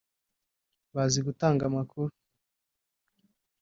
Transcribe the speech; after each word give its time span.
bazi 0.93 1.19
gutanga 1.27 1.61
amakuru 1.69 2.13